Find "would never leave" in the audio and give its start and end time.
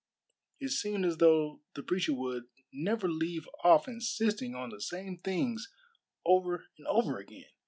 2.15-3.47